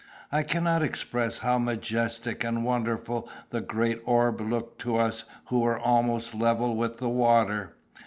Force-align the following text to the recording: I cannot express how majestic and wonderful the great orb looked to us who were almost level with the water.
I 0.31 0.41
cannot 0.41 0.81
express 0.81 1.37
how 1.37 1.59
majestic 1.59 2.43
and 2.43 2.65
wonderful 2.65 3.29
the 3.51 3.61
great 3.61 4.01
orb 4.03 4.41
looked 4.41 4.79
to 4.81 4.95
us 4.97 5.25
who 5.49 5.59
were 5.59 5.77
almost 5.77 6.33
level 6.33 6.75
with 6.75 6.97
the 6.97 7.07
water. 7.07 7.75